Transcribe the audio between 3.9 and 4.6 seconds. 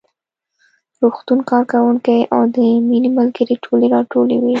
راټولې وې